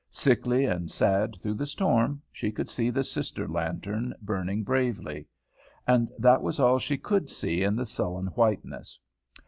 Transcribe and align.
Sickly 0.09 0.65
and 0.65 0.89
sad 0.89 1.37
through 1.43 1.53
the 1.53 1.67
storm, 1.67 2.23
she 2.31 2.51
could 2.51 2.67
see 2.67 2.89
the 2.89 3.03
sister 3.03 3.47
lantern 3.47 4.15
burning 4.19 4.63
bravely. 4.63 5.27
And 5.85 6.09
that 6.17 6.41
was 6.41 6.59
all 6.59 6.79
she 6.79 6.97
could 6.97 7.29
see 7.29 7.61
in 7.61 7.75
the 7.75 7.85
sullen 7.85 8.25
whiteness. 8.33 8.97